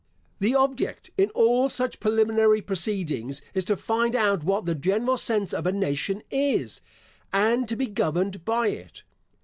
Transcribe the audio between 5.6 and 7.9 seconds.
a nation is, and to be